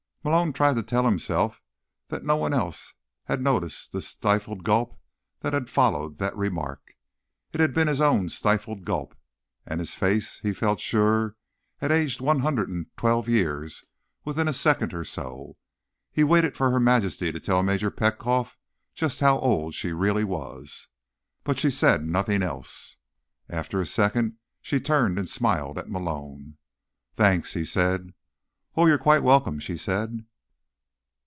Malone 0.23 0.53
tried 0.53 0.75
to 0.75 0.83
tell 0.83 1.05
himself 1.05 1.63
that 2.09 2.23
no 2.23 2.35
one 2.35 2.53
else 2.53 2.93
had 3.23 3.41
noticed 3.41 3.91
the 3.91 4.03
stifled 4.03 4.63
gulp 4.63 4.95
that 5.39 5.51
had 5.51 5.67
followed 5.67 6.19
that 6.19 6.37
remark. 6.37 6.93
It 7.53 7.59
had 7.59 7.73
been 7.73 7.87
his 7.87 7.99
own 7.99 8.29
stifled 8.29 8.85
gulp. 8.85 9.15
And 9.65 9.79
his 9.79 9.95
face, 9.95 10.37
he 10.43 10.53
felt 10.53 10.79
sure, 10.79 11.37
had 11.77 11.91
aged 11.91 12.21
one 12.21 12.41
hundred 12.41 12.69
and 12.69 12.85
twelve 12.95 13.27
years 13.27 13.83
within 14.23 14.47
a 14.47 14.53
second 14.53 14.93
or 14.93 15.03
so. 15.03 15.57
He 16.11 16.23
waited 16.23 16.55
for 16.55 16.69
Her 16.69 16.79
Majesty 16.79 17.31
to 17.31 17.39
tell 17.39 17.63
Major 17.63 17.89
Petkoff 17.89 18.59
just 18.93 19.21
how 19.21 19.39
old 19.39 19.73
she 19.73 19.91
really 19.91 20.23
was.... 20.23 20.87
But 21.43 21.57
she 21.57 21.71
said 21.71 22.05
nothing 22.05 22.43
else. 22.43 22.97
After 23.49 23.81
a 23.81 23.87
second 23.87 24.37
she 24.61 24.79
turned 24.79 25.17
and 25.17 25.27
smiled 25.27 25.79
at 25.79 25.89
Malone. 25.89 26.57
"Thanks," 27.15 27.53
he 27.55 27.65
said. 27.65 28.13
"Oh, 28.77 28.85
you're 28.85 28.97
quite 28.97 29.21
welcome," 29.21 29.59
she 29.59 29.75
said. 29.75 30.23